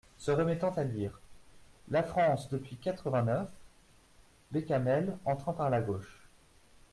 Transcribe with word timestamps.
Se 0.17 0.31
remettant 0.31 0.71
à 0.71 0.83
lire. 0.83 1.21
"La 1.91 2.01
France 2.01 2.49
depuis 2.49 2.75
quatre-vingt-neuf…" 2.77 3.47
Bécamel, 4.51 5.15
entrant 5.25 5.53
par 5.53 5.69
la 5.69 5.79
gauche. 5.79 6.27